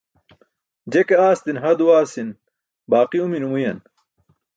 Je 0.91 1.01
ke 1.07 1.15
aasti̇ne 1.27 1.59
ha 1.63 1.69
duwaasi̇n 1.77 2.29
baaqi 2.89 3.17
umi 3.25 3.37
numuyan. 3.41 3.77